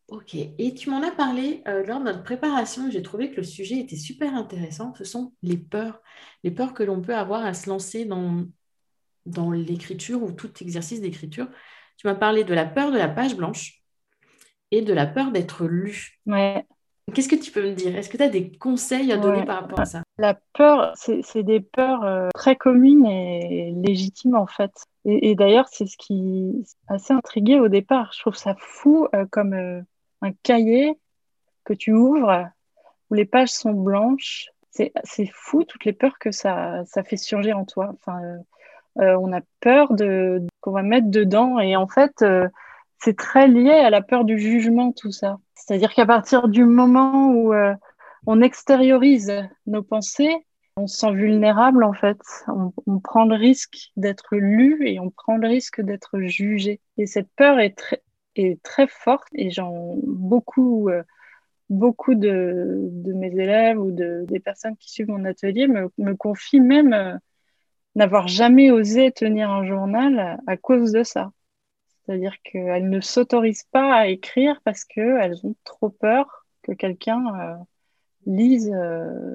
[0.08, 3.44] Ok, et tu m'en as parlé euh, lors de notre préparation, j'ai trouvé que le
[3.44, 4.94] sujet était super intéressant.
[4.96, 6.02] Ce sont les peurs,
[6.44, 8.44] les peurs que l'on peut avoir à se lancer dans,
[9.28, 11.48] dans l'écriture ou tout exercice d'écriture.
[11.98, 13.84] Tu m'as parlé de la peur de la page blanche
[14.72, 16.20] et de la peur d'être lu.
[16.26, 16.66] Ouais.
[17.14, 17.96] Qu'est-ce que tu peux me dire?
[17.96, 20.04] Est-ce que tu as des conseils à donner par rapport à ça?
[20.18, 24.72] La peur, c'est des peurs euh, très communes et légitimes en fait.
[25.06, 28.12] Et, d'ailleurs, c'est ce qui est assez intrigué au départ.
[28.14, 30.94] Je trouve ça fou euh, comme un cahier
[31.64, 32.50] que tu ouvres
[33.10, 34.50] où les pages sont blanches.
[34.72, 37.92] C'est fou toutes les peurs que ça, ça fait surgir en toi.
[37.94, 38.38] Enfin, euh,
[39.02, 42.48] euh, on a peur de qu'on va mettre dedans et en fait, euh,
[42.98, 45.40] c'est très lié à la peur du jugement, tout ça.
[45.60, 47.54] C'est-à-dire qu'à partir du moment où
[48.26, 49.32] on extériorise
[49.66, 50.46] nos pensées,
[50.80, 52.20] on se sent vulnérable en fait.
[52.48, 56.80] On, prend le risque d'être lu et on prend le risque d'être jugé.
[56.98, 57.76] Et cette peur est
[58.64, 61.04] très, forte et j'en beaucoup euh,
[61.70, 66.62] beaucoup de, mes élèves ou de, des personnes qui suivent mon atelier me, me confient
[66.62, 67.16] même euh,
[67.96, 71.32] n'avoir jamais osé tenir un journal à cause de ça.
[72.10, 77.56] C'est-à-dire qu'elles ne s'autorisent pas à écrire parce qu'elles ont trop peur que quelqu'un euh,
[78.26, 78.74] lise,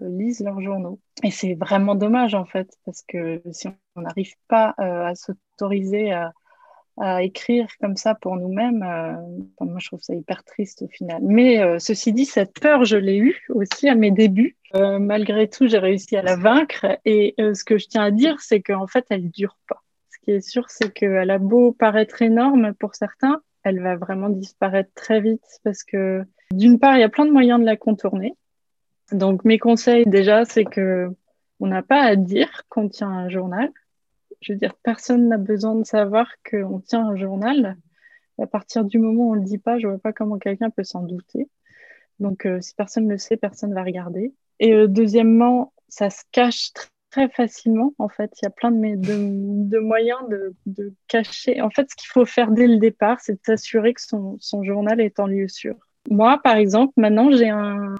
[0.02, 0.98] lise leurs journaux.
[1.22, 7.22] Et c'est vraiment dommage en fait, parce que si on n'arrive pas à s'autoriser à,
[7.22, 11.20] écrire comme ça pour nous-mêmes, euh, moi je trouve ça hyper triste au final.
[11.22, 14.56] Mais euh, ceci dit, cette peur, je l'ai eue aussi à mes débuts.
[14.74, 16.86] Euh, malgré tout, j'ai réussi à la vaincre.
[17.04, 19.83] Et ce que je tiens à dire, c'est qu'en fait, elle dure pas.
[20.24, 24.90] Qui est sûr, c'est qu'elle a beau paraître énorme pour certains, elle va vraiment disparaître
[24.94, 28.34] très vite parce que d'une part, il y a plein de moyens de la contourner.
[29.12, 31.10] Donc mes conseils déjà, c'est que
[31.60, 33.70] on n'a pas à dire qu'on tient un journal.
[34.40, 37.76] Je veux dire, personne n'a besoin de savoir qu'on tient un journal.
[38.40, 40.38] À partir du moment où on ne le dit pas, je ne vois pas comment
[40.38, 41.48] quelqu'un peut s'en douter.
[42.18, 44.34] Donc, euh, si personne ne le sait, personne ne va regarder.
[44.58, 46.72] Et euh, deuxièmement, ça se cache
[47.14, 47.94] très facilement.
[47.98, 50.18] En fait, il y a plein de, moyens
[50.66, 51.60] de, cacher.
[51.60, 55.00] En fait, ce qu'il faut faire dès le départ, c'est de s'assurer que son, journal
[55.00, 55.76] est en lieu sûr.
[56.10, 57.94] Moi, par exemple, maintenant, j'ai un,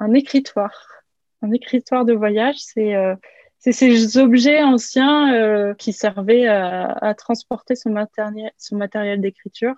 [0.00, 1.04] un, écritoire.
[1.42, 3.14] Un écritoire de voyage, c'est euh,
[3.60, 9.76] ces objets anciens euh, qui servaient à, transporter son matériel, son matériel d'écriture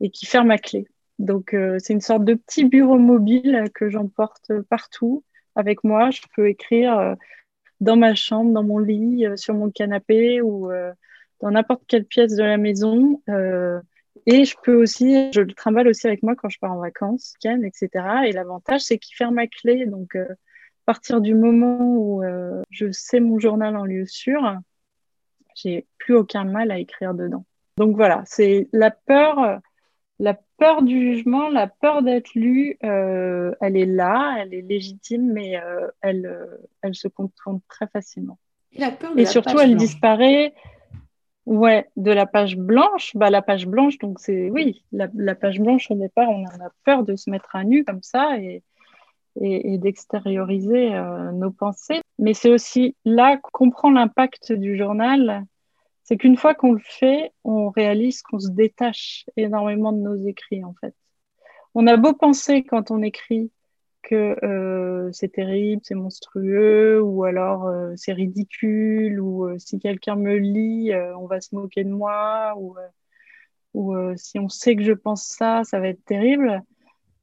[0.00, 0.88] et qui ferment à clé.
[1.20, 5.22] Donc, euh, c'est une sorte de petit bureau mobile que j'emporte partout
[5.54, 6.10] avec moi.
[6.10, 7.16] Je peux écrire
[7.80, 10.70] dans ma chambre, dans mon lit, euh, sur mon canapé ou
[11.40, 13.20] dans n'importe quelle pièce de la maison.
[14.26, 17.34] et je peux aussi, je le trimballe aussi avec moi quand je pars en vacances,
[17.44, 18.04] week etc.
[18.26, 19.86] Et l'avantage, c'est qu'il ferme à clé.
[19.86, 20.26] Donc, à
[20.86, 22.22] partir du moment où
[22.70, 24.40] je sais mon journal en lieu sûr,
[25.54, 27.44] j'ai plus aucun mal à écrire dedans.
[27.76, 29.60] Donc voilà, c'est la peur
[30.18, 35.32] la peur du jugement, la peur d'être lu, euh, elle est là, elle est légitime,
[35.32, 38.38] mais euh, elle, euh, elle se contourne très facilement.
[38.72, 39.80] Et, la peur de Et la surtout, page elle blanche.
[39.80, 40.54] disparaît.
[41.44, 45.60] Ouais, de la page blanche, bah la page blanche, donc c'est oui, la, la, page
[45.60, 48.64] blanche au départ, on en a peur de se mettre à nu comme ça et,
[49.40, 52.00] et, et d'extérioriser euh, nos pensées.
[52.18, 55.44] Mais c'est aussi là qu'on prend l'impact du journal
[56.06, 60.64] c'est qu'une fois qu'on le fait, on réalise qu'on se détache énormément de nos écrits,
[60.64, 60.94] en fait.
[61.74, 63.50] On a beau penser quand on écrit
[64.02, 70.14] que euh, c'est terrible, c'est monstrueux, ou alors euh, c'est ridicule, ou euh, si quelqu'un
[70.14, 72.76] me lit, on va se moquer de moi, ou,
[74.16, 76.62] si on sait que je pense ça, ça va être terrible.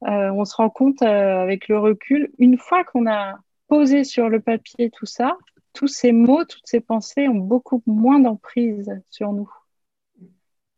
[0.01, 3.37] on se rend compte avec le recul, une fois qu'on a
[3.69, 5.37] posé sur le papier tout ça,
[5.73, 9.49] tous ces mots, toutes ces pensées ont beaucoup moins d'emprise sur nous.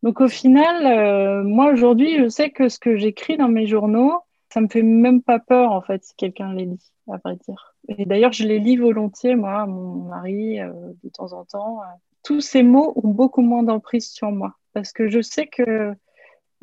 [0.04, 4.20] Donc au final, euh, moi aujourd'hui, je sais que ce que j'écris dans mes journaux,
[4.54, 7.76] ça me fait même pas peur en fait si quelqu'un les lit, à vrai dire.
[7.88, 10.72] Et d'ailleurs, je les lis volontiers, moi, à mon mari, euh,
[11.04, 11.80] de temps en temps.
[12.24, 15.96] Tous ces mots ont beaucoup moins d'emprise sur moi parce que je sais que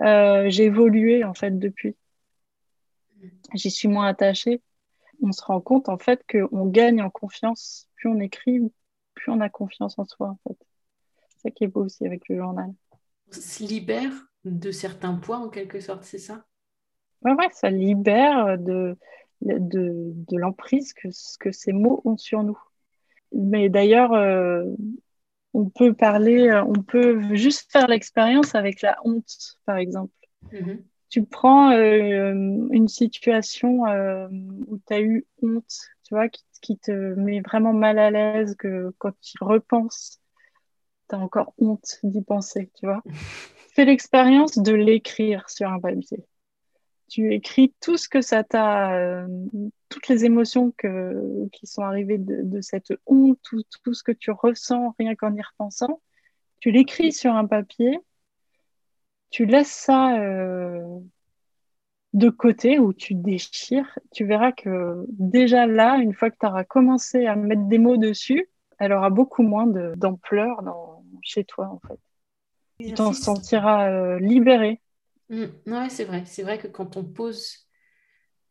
[0.00, 1.96] euh, j'ai évolué en fait depuis.
[3.54, 4.60] J'y suis moins attachée.
[5.22, 8.60] On se rend compte en fait qu'on gagne en confiance plus on écrit,
[9.14, 10.58] plus on a confiance en soi, en fait.
[11.30, 12.72] C'est ça qui est beau aussi avec le journal.
[13.28, 14.12] On se libère
[14.44, 16.44] de certains poids, en quelque sorte, c'est ça?
[17.22, 18.98] Ouais, ouais, ça libère de,
[19.40, 21.08] de, de l'emprise que,
[21.38, 22.58] que ces mots ont sur nous.
[23.32, 24.64] Mais d'ailleurs, euh,
[25.54, 30.12] on peut parler, on peut juste faire l'expérience avec la honte, par exemple.
[30.52, 30.91] mm -hmm.
[31.12, 32.32] Tu prends euh,
[32.70, 34.28] une situation euh,
[34.66, 38.56] où tu as eu honte, tu vois, qui, qui, te met vraiment mal à l'aise,
[38.58, 40.22] que quand tu repenses,
[41.10, 43.02] tu as encore honte d'y penser, tu vois.
[43.74, 46.24] Fais l'expérience de l'écrire sur un papier.
[47.10, 49.28] Tu écris tout ce que ça t'a, euh,
[49.90, 54.12] toutes les émotions que, qui sont arrivées de, de cette honte, tout, tout, ce que
[54.12, 56.00] tu ressens rien qu'en y repensant.
[56.60, 57.98] Tu l'écris sur un papier,
[59.32, 61.00] tu laisses ça euh,
[62.12, 66.64] de côté ou tu déchires, tu verras que déjà là, une fois que tu auras
[66.64, 68.46] commencé à mettre des mots dessus,
[68.78, 70.62] elle aura beaucoup moins d'ampleur
[71.22, 71.98] chez toi en fait.
[72.78, 74.80] Tu t'en sentiras euh, libéré.
[75.30, 75.44] Mmh.
[75.66, 76.24] Ouais, c'est vrai.
[76.26, 77.68] C'est vrai que quand on pose,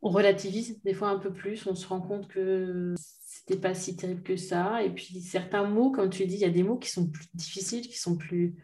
[0.02, 3.96] on relativise des fois un peu plus, on se rend compte que c'était pas si
[3.96, 4.82] terrible que ça.
[4.82, 7.28] Et puis certains mots, comme tu dis, il y a des mots qui sont plus
[7.36, 8.56] difficiles, qui sont plus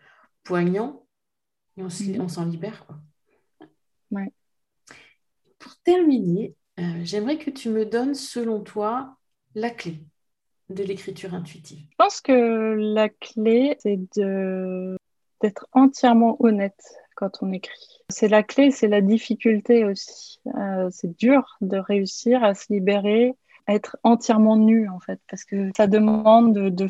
[0.43, 1.06] poignants,
[1.77, 1.83] et
[2.19, 2.49] on s'en mmh.
[2.49, 2.85] libère.
[2.85, 2.97] Quoi.
[4.11, 4.31] Ouais.
[5.59, 9.17] Pour terminer, euh, j'aimerais que tu me donnes, selon toi,
[9.55, 10.03] la clé
[10.69, 11.79] de l'écriture intuitive.
[11.89, 14.97] Je pense que la clé, c'est de
[15.41, 16.83] d'être entièrement honnête
[17.15, 18.01] quand on écrit.
[18.09, 20.39] C'est la clé, c'est la difficulté aussi.
[20.55, 23.35] Euh, c'est dur de réussir à se libérer,
[23.67, 26.87] à être entièrement nu en fait, parce que ça demande de, de,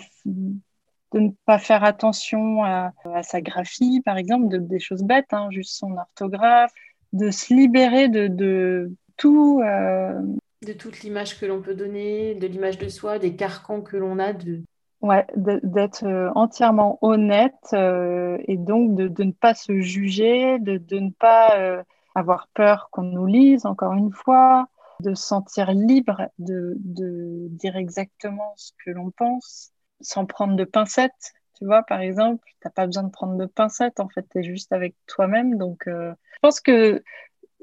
[1.13, 5.31] de ne pas faire attention à, à, sa graphie, par exemple, de, des choses bêtes,
[5.31, 6.71] hein, juste son orthographe,
[7.13, 9.61] de se libérer de, de tout.
[9.63, 10.21] Euh...
[10.65, 14.19] De toute l'image que l'on peut donner, de l'image de soi, des carcans que l'on
[14.19, 14.63] a de,
[15.01, 20.77] Ouais, d'être euh, entièrement honnête euh, et donc de, de, ne pas se juger, de,
[20.77, 21.83] de ne pas euh,
[22.15, 24.67] avoir peur qu'on nous lise, encore une fois,
[25.01, 30.63] de se sentir libre de, de dire exactement ce que l'on pense, sans prendre de
[30.63, 31.33] pincettes.
[31.57, 34.39] Tu vois, par exemple, tu n'as pas besoin de prendre de pincettes, en fait, tu
[34.39, 35.57] es juste avec toi-même.
[35.57, 37.03] Donc, euh, je pense que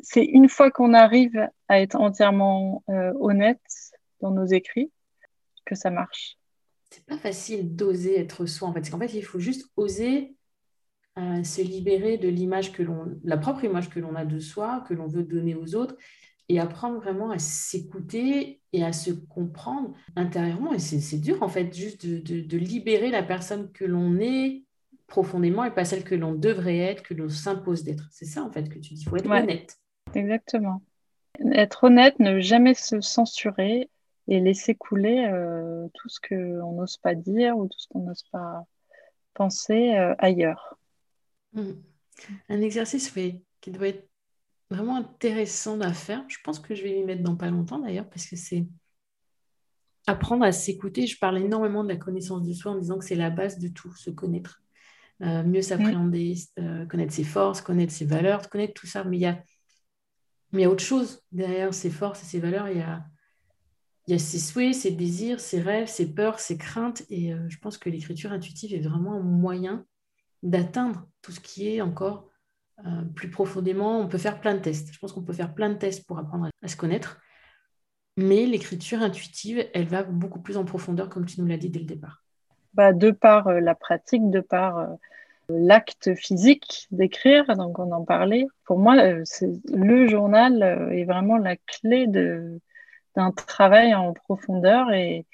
[0.02, 3.60] c'est une fois qu'on arrive à être entièrement euh, honnête
[4.20, 4.90] dans nos écrits
[5.64, 6.36] que ça marche.
[6.90, 8.80] C'est pas facile d'oser être soi en fait.
[8.80, 10.36] Parce qu'en fait, il faut juste oser
[11.16, 14.84] euh, se libérer de l'image que l'on, la propre image que l'on a de soi,
[14.88, 15.96] que l'on veut donner aux autres,
[16.48, 20.72] et apprendre vraiment à s'écouter et à se comprendre intérieurement.
[20.72, 24.64] Et c'est dur en fait, juste de, de libérer la personne que l'on est
[25.06, 28.08] profondément et pas celle que l'on devrait être, que l'on s'impose d'être.
[28.10, 29.78] C'est ça en fait que tu dis, il faut être honnête.
[30.14, 30.82] Exactement.
[31.52, 33.90] Être honnête, ne jamais se censurer
[34.28, 38.24] et laisser couler euh, tout ce qu'on n'ose pas dire ou tout ce qu'on n'ose
[38.30, 38.64] pas
[39.34, 40.78] penser euh, ailleurs.
[41.52, 41.72] Mmh.
[42.48, 43.12] Un exercice
[43.60, 44.08] qui doit être
[44.70, 46.24] vraiment intéressant à faire.
[46.28, 48.66] Je pense que je vais m'y mettre dans pas longtemps d'ailleurs parce que c'est
[50.06, 51.06] apprendre à s'écouter.
[51.06, 53.68] Je parle énormément de la connaissance de soi en disant que c'est la base de
[53.68, 54.62] tout, se connaître.
[55.22, 56.34] Euh, mieux s'appréhender,
[56.90, 59.04] connaître ses forces, connaître ses valeurs, connaître tout ça.
[59.04, 59.38] Mais il y a
[60.54, 62.68] mais y a autre chose derrière ces forces et ces valeurs.
[62.68, 63.04] Il y a,
[64.06, 67.02] y a ses souhaits, ses désirs, ses rêves, ses peurs, ses craintes.
[67.10, 69.84] Et euh, je pense que l'écriture intuitive est vraiment un moyen
[70.44, 72.30] d'atteindre tout ce qui est encore
[72.80, 74.00] euh, plus profondément.
[74.00, 74.92] On peut faire plein de tests.
[74.92, 77.20] Je pense qu'on peut faire plein de tests pour apprendre à, se connaître.
[78.16, 81.80] Mais l'écriture intuitive, elle va beaucoup plus en profondeur, comme tu nous l'as dit dès
[81.80, 82.22] le départ.
[82.74, 84.96] Bah, de par euh, la pratique, de par
[85.48, 88.46] l'acte physique d'écrire, donc on en parlait.
[88.64, 89.24] Pour moi, euh,
[89.72, 95.26] le journal euh, est vraiment la clé d'un travail en profondeur et,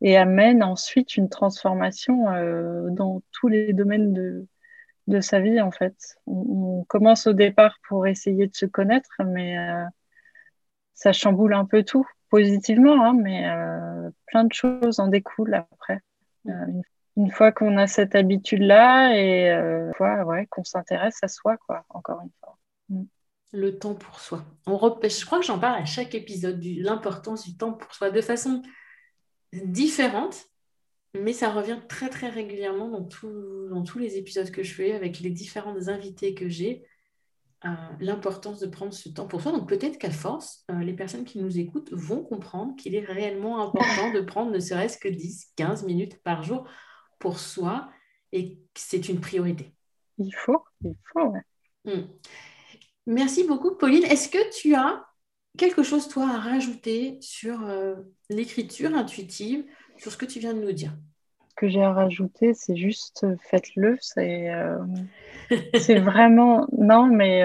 [0.00, 4.46] et, amène ensuite une transformation euh, dans tous les domaines de,
[5.06, 6.18] de sa vie en fait.
[6.26, 9.56] On, commence au départ pour essayer de se connaître, mais
[10.94, 13.46] ça chamboule un peu tout positivement, hein, mais
[14.26, 16.00] plein de choses en découlent après.
[16.44, 16.82] Une
[17.16, 22.20] une fois qu'on a cette habitude-là et euh, ouais, qu'on s'intéresse à soi, quoi, encore
[22.22, 22.58] une fois.
[22.88, 23.02] Mm.
[23.54, 24.44] Le temps pour soi.
[24.66, 28.10] On Je crois que j'en parle à chaque épisode, de l'importance du temps pour soi,
[28.10, 28.62] de façon
[29.52, 30.46] différente,
[31.14, 33.08] mais ça revient très très régulièrement dans,
[33.70, 36.84] dans tous les épisodes que je fais avec les différentes invités que j'ai.
[37.64, 37.68] Euh,
[38.00, 39.52] l'importance de prendre ce temps pour soi.
[39.52, 43.62] Donc peut-être qu'à force, euh, les personnes qui nous écoutent vont comprendre qu'il est réellement
[43.62, 46.66] important de prendre ne serait-ce que 10-15 minutes par jour
[47.20, 47.88] pour soi
[48.32, 49.72] et c'est une priorité.
[50.18, 51.32] Il faut, il faut.
[51.84, 52.08] Hmm.
[53.06, 54.04] Merci beaucoup, Pauline.
[54.04, 55.06] Est-ce que tu as
[55.56, 57.94] quelque chose, toi, à rajouter sur euh,
[58.28, 59.64] l'écriture intuitive,
[60.02, 60.92] sur ce que tu viens de nous dire
[61.48, 63.96] Ce que j'ai à rajouter, c'est juste euh, faites-le.
[64.00, 64.78] C'est euh,
[65.78, 66.66] c'est vraiment.
[66.76, 67.44] Non, mais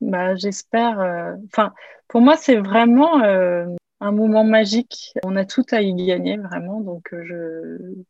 [0.00, 1.36] bah, j'espère.
[1.46, 1.74] Enfin,
[2.06, 5.12] pour moi, c'est vraiment un moment magique.
[5.24, 6.80] On a tout à y gagner, vraiment.
[6.80, 8.04] Donc, je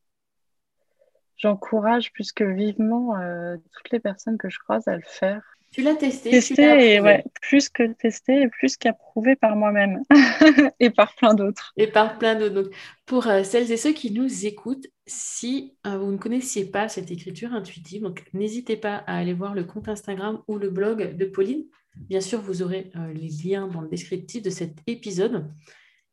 [1.39, 5.43] j'encourage plus que vivement euh, toutes les personnes que je croise à le faire.
[5.71, 10.03] Tu l'as testé Testé, et ouais, plus que testé et plus qu'approuvé par moi-même
[10.81, 11.73] et par plein d'autres.
[11.77, 12.71] Et par plein d'autres.
[13.05, 17.11] Pour euh, celles et ceux qui nous écoutent, si euh, vous ne connaissiez pas cette
[17.11, 21.25] écriture intuitive, donc n'hésitez pas à aller voir le compte Instagram ou le blog de
[21.27, 21.65] Pauline.
[21.97, 25.51] Bien sûr, vous aurez les liens dans le descriptif de cet épisode.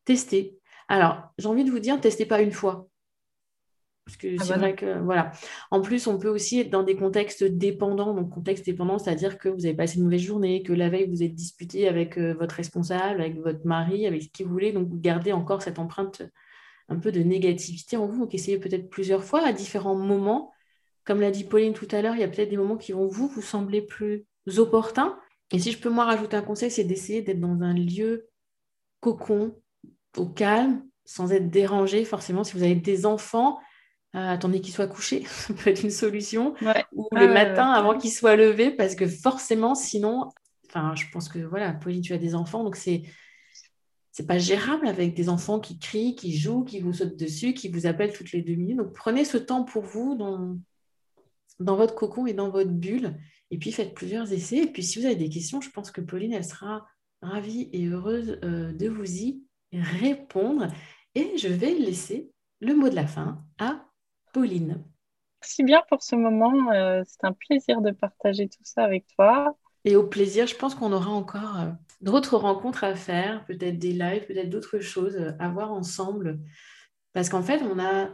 [0.03, 0.59] Testez.
[0.87, 2.89] Alors, j'ai envie de vous dire, testez pas une fois.
[4.05, 5.31] Parce que ah c'est bah vrai que, voilà.
[5.71, 8.13] En plus, on peut aussi être dans des contextes dépendants.
[8.13, 11.23] Donc, contexte dépendant, c'est-à-dire que vous avez passé une mauvaise journée, que la veille, vous
[11.23, 14.71] êtes disputé avec euh, votre responsable, avec votre mari, avec qui vous voulez.
[14.71, 16.21] Donc, vous gardez encore cette empreinte
[16.87, 18.19] un peu de négativité en vous.
[18.19, 20.51] Donc, essayez peut-être plusieurs fois à différents moments.
[21.03, 23.07] Comme l'a dit Pauline tout à l'heure, il y a peut-être des moments qui vont
[23.07, 25.17] vous, vous sembler plus opportuns.
[25.51, 28.27] Et si je peux moi rajouter un conseil, c'est d'essayer d'être dans un lieu
[28.99, 29.55] cocon,
[30.15, 32.05] au calme, sans être dérangé.
[32.05, 33.61] Forcément, si vous avez des enfants, euh,
[34.15, 36.55] attendez qu'il soit couché, ça peut être une solution.
[36.93, 40.29] Ou le matin avant qu'il soit levé, parce que forcément, sinon,
[40.67, 43.03] enfin, je pense que voilà, Pauline, tu as des enfants, donc c'est
[44.11, 47.67] c'est pas gérable avec des enfants qui crient, qui jouent, qui vous sautent dessus, qui
[47.67, 48.77] vous appellent toutes les deux minutes.
[48.77, 50.57] Donc prenez ce temps pour vous dans,
[51.59, 53.17] dans votre cocon et dans votre bulle,
[53.51, 54.59] et puis faites plusieurs essais.
[54.59, 56.87] Et puis si vous avez des questions, je pense que Pauline, elle sera
[57.21, 60.69] ravie et heureuse euh, de vous y répondre.
[61.13, 62.31] Et je vais laisser
[62.61, 63.85] le mot de la fin à
[64.35, 64.83] Pauline.
[65.41, 66.69] Merci bien pour ce moment.
[66.73, 69.57] Euh, c'est un plaisir de partager tout ça avec toi.
[69.85, 71.71] Et au plaisir, je pense qu'on aura encore euh,
[72.01, 76.41] d'autres rencontres à faire, peut-être des lives, peut-être d'autres choses à voir ensemble.
[77.13, 78.09] Parce qu'en fait, on a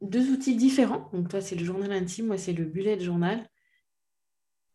[0.00, 1.08] deux outils différents.
[1.12, 3.48] Donc toi, c'est le journal intime, moi, c'est le bullet journal.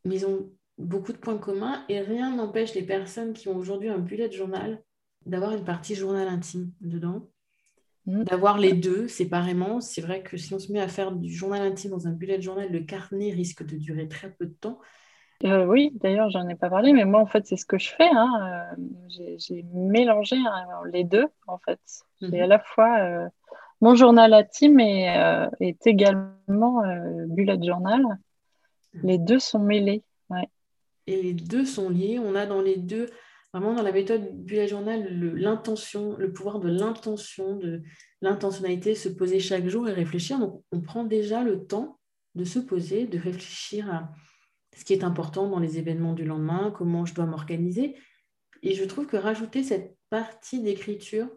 [0.05, 3.89] Mais ils ont beaucoup de points communs et rien n'empêche les personnes qui ont aujourd'hui
[3.89, 4.81] un bullet journal
[5.25, 7.29] d'avoir une partie journal intime dedans.
[8.07, 8.23] Mm.
[8.23, 9.81] d'avoir les deux séparément.
[9.81, 12.41] C'est vrai que si on se met à faire du journal intime dans un bullet
[12.41, 14.79] journal, le carnet risque de durer très peu de temps.
[15.43, 17.89] Euh, oui, d'ailleurs, j'en ai pas parlé, mais moi, en fait, c'est ce que je
[17.89, 18.09] fais.
[18.09, 18.75] Hein.
[18.79, 21.79] Euh, j'ai mélangé hein, les deux, en fait.
[22.21, 22.43] J'ai mhm.
[22.43, 23.27] à la fois euh,
[23.81, 25.03] mon journal intime et
[25.59, 26.81] est également
[27.27, 28.03] bullet journal.
[29.03, 30.03] Les deux sont mêlés.
[30.29, 30.47] Ouais.
[31.07, 32.19] Et les deux sont liés.
[32.23, 33.07] On a dans les deux,
[33.57, 37.81] vraiment dans la méthode bullet journal, l'intention, le, pouvoir de l'intention, de
[38.21, 40.39] l'intentionnalité, se poser chaque jour et réfléchir.
[40.39, 41.99] Donc, on prend déjà le temps
[42.35, 44.11] de se poser, de réfléchir à
[44.75, 47.95] ce qui est important dans les événements du lendemain, comment je dois m'organiser.
[48.61, 51.27] Et je trouve que rajouter cette partie d'écriture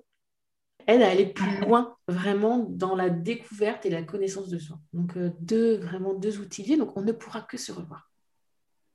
[0.87, 4.79] aide à aller plus loin vraiment dans la découverte et la connaissance de soi.
[4.93, 8.11] Donc euh, deux vraiment deux outils donc on ne pourra que se revoir.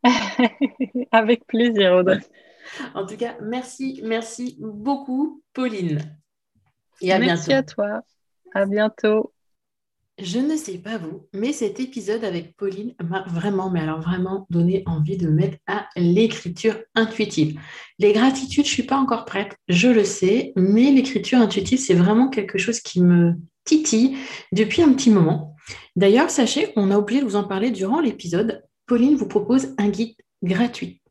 [1.11, 2.19] Avec plaisir, Audrey.
[2.93, 5.99] En tout cas, merci, merci beaucoup, Pauline.
[7.01, 8.01] Et à merci à toi.
[8.53, 9.33] À bientôt.
[10.17, 14.47] Je ne sais pas vous, mais cet épisode avec Pauline m'a vraiment, mais alors vraiment
[14.49, 17.59] donné envie de me mettre à l'écriture intuitive.
[17.99, 21.95] Les gratitudes, je ne suis pas encore prête, je le sais, mais l'écriture intuitive, c'est
[21.95, 23.33] vraiment quelque chose qui me
[23.65, 24.15] titille
[24.53, 25.53] depuis un petit moment.
[25.97, 28.63] D'ailleurs, sachez qu'on a oublié de vous en parler durant l'épisode.
[28.85, 31.01] Pauline vous propose un guide gratuit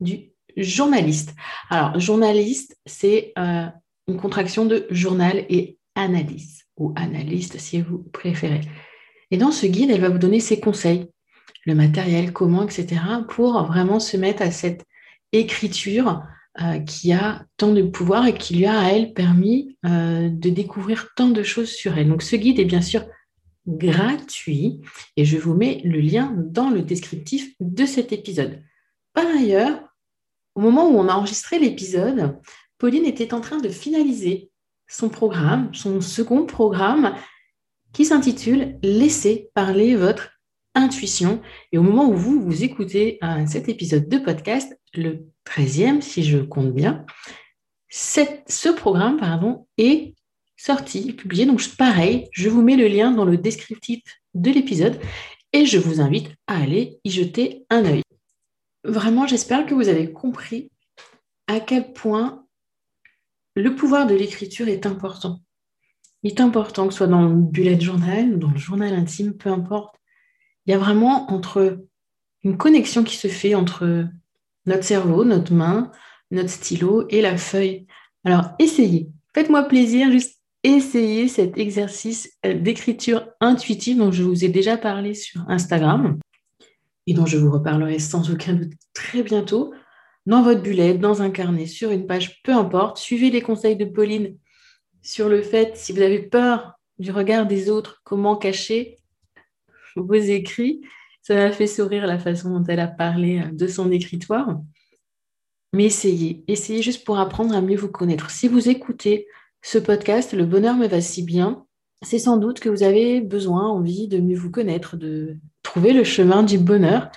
[0.00, 1.34] du journaliste.
[1.68, 3.66] Alors, journaliste, c'est euh,
[4.08, 8.62] une contraction de journal et analyse ou analyste si vous préférez.
[9.30, 11.06] Et dans ce guide, elle va vous donner ses conseils,
[11.66, 14.84] le matériel, comment, etc., pour vraiment se mettre à cette
[15.32, 16.22] écriture
[16.60, 20.50] euh, qui a tant de pouvoir et qui lui a à elle permis euh, de
[20.50, 22.08] découvrir tant de choses sur elle.
[22.08, 23.04] Donc ce guide est bien sûr
[23.68, 24.80] gratuit
[25.16, 28.62] et je vous mets le lien dans le descriptif de cet épisode.
[29.14, 29.80] Par ailleurs,
[30.54, 32.38] au moment où on a enregistré l'épisode,
[32.78, 34.50] Pauline était en train de finaliser
[34.88, 37.14] son programme, son second programme,
[37.92, 40.30] qui s'intitule Laissez parler votre
[40.74, 41.40] intuition.
[41.72, 46.24] Et au moment où vous, vous écoutez euh, cet épisode de podcast, le 13e, si
[46.24, 47.04] je compte bien,
[47.88, 49.18] ce programme
[49.78, 50.14] est
[50.56, 51.46] sorti, publié.
[51.46, 54.02] Donc, pareil, je vous mets le lien dans le descriptif
[54.34, 55.00] de l'épisode
[55.52, 58.02] et je vous invite à aller y jeter un œil.
[58.84, 60.70] Vraiment, j'espère que vous avez compris
[61.46, 62.46] à quel point
[63.56, 65.40] le pouvoir de l'écriture est important.
[66.22, 69.34] Il est important que ce soit dans le bullet journal ou dans le journal intime,
[69.34, 69.96] peu importe.
[70.66, 71.26] Il y a vraiment
[72.42, 74.06] une connexion qui se fait entre
[74.66, 75.90] notre cerveau, notre main,
[76.30, 77.86] notre stylo et la feuille.
[78.24, 84.48] Alors essayez, faites-moi plaisir, juste essayez cet exercice euh, d'écriture intuitive dont je vous ai
[84.48, 86.18] déjà parlé sur Instagram
[87.06, 89.72] et dont je vous reparlerai sans aucun doute très bientôt
[90.26, 92.98] dans votre bullet, dans un carnet, sur une page, peu importe.
[92.98, 94.36] Suivez les conseils de Pauline
[95.02, 98.98] sur le fait, si vous avez peur du regard des autres, comment cacher
[99.96, 100.82] vos écrits.
[101.22, 104.60] Ça m'a fait sourire la façon dont elle a parlé de son écritoire.
[105.72, 108.30] Mais essayez, essayez juste pour apprendre à mieux vous connaître.
[108.30, 109.26] Si vous écoutez
[109.62, 111.66] ce podcast, Le bonheur me va si bien,
[112.02, 115.36] c'est sans doute que vous avez besoin, envie de mieux vous connaître, de
[115.70, 117.10] trouver le chemin du bonheur.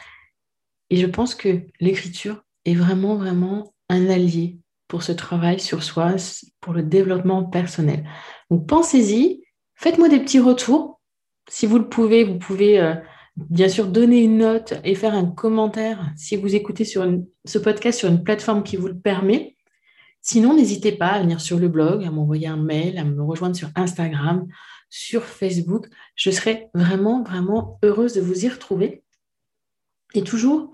[0.91, 6.16] Et je pense que l'écriture est vraiment, vraiment un allié pour ce travail sur soi,
[6.62, 8.08] pour le développement personnel.
[8.51, 9.43] Donc pensez-y,
[9.74, 11.01] faites-moi des petits retours.
[11.49, 12.93] Si vous le pouvez, vous pouvez euh,
[13.38, 17.12] bien sûr donner une note et faire un commentaire si vous écoutez sur
[17.45, 19.58] ce podcast sur une plateforme qui vous le permet.
[20.22, 23.56] Sinon, n'hésitez pas à venir sur le blog, à m'envoyer un mail, à me rejoindre
[23.56, 24.45] sur Instagram,
[24.94, 25.88] sur Facebook.
[26.16, 29.02] Je serai vraiment, vraiment heureuse de vous y retrouver.
[30.14, 30.72] Et toujours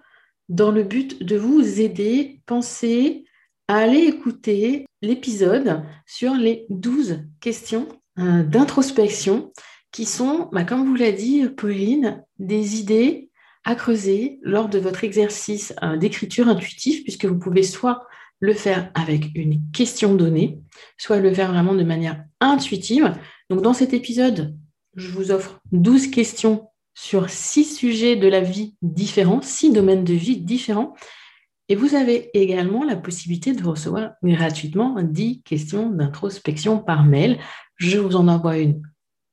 [0.49, 3.23] dans le but de vous aider, pensez
[3.69, 9.53] à aller écouter l'épisode sur les 12 questions euh, d'introspection
[9.93, 13.29] qui sont, bah, comme vous l'a dit Pauline, des idées
[13.63, 18.05] à creuser lors de votre exercice euh, d'écriture intuitive, puisque vous pouvez soit
[18.41, 20.59] le faire avec une question donnée,
[20.97, 23.13] soit le faire vraiment de manière intuitive.
[23.49, 24.55] Donc dans cet épisode,
[24.95, 30.13] je vous offre 12 questions sur six sujets de la vie différents, six domaines de
[30.13, 30.93] vie différents.
[31.67, 37.39] Et vous avez également la possibilité de recevoir gratuitement 10 questions d'introspection par mail.
[37.75, 38.81] Je vous en envoie une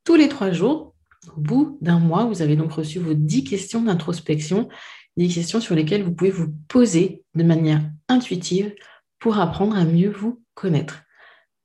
[0.04, 0.94] tous les trois jours.
[1.36, 4.68] Au bout d'un mois, vous avez donc reçu vos 10 questions d'introspection,
[5.16, 8.72] des questions sur lesquelles vous pouvez vous poser de manière intuitive
[9.18, 11.05] pour apprendre à mieux vous connaître.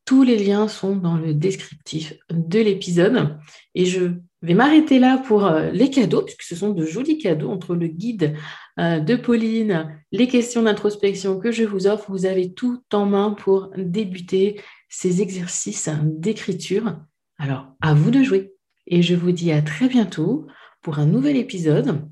[0.06, 3.38] Tous les liens sont dans le descriptif de l'épisode
[3.76, 7.52] et je vais m'arrêter là pour euh, les cadeaux, puisque ce sont de jolis cadeaux
[7.52, 8.36] entre le guide
[8.80, 12.10] euh, de Pauline, les questions d'introspection que je vous offre.
[12.10, 16.98] Vous avez tout en main pour débuter ces exercices d'écriture.
[17.38, 18.54] Alors, à vous de jouer.
[18.88, 20.48] Et je vous dis à très bientôt
[20.82, 22.10] pour un nouvel épisode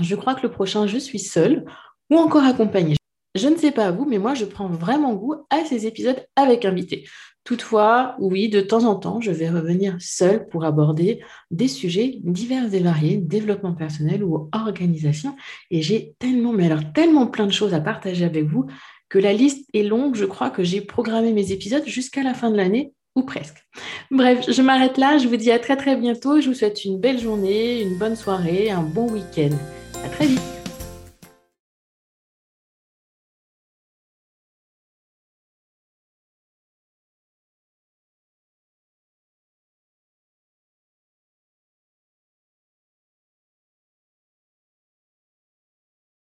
[0.00, 1.64] Je crois que le prochain, je suis seule
[2.10, 2.96] ou encore accompagnée.
[3.36, 6.64] Je ne sais pas vous, mais moi, je prends vraiment goût à ces épisodes avec
[6.64, 7.04] invité.
[7.44, 11.20] Toutefois, oui, de temps en temps, je vais revenir seule pour aborder
[11.52, 15.36] des sujets divers et variés, développement personnel ou organisation.
[15.70, 18.66] Et j'ai tellement, mais alors tellement plein de choses à partager avec vous
[19.08, 20.16] que la liste est longue.
[20.16, 23.64] Je crois que j'ai programmé mes épisodes jusqu'à la fin de l'année ou presque.
[24.10, 25.18] Bref, je m'arrête là.
[25.18, 26.40] Je vous dis à très très bientôt.
[26.40, 29.56] Je vous souhaite une belle journée, une bonne soirée, un bon week-end.
[30.04, 30.55] À très vite.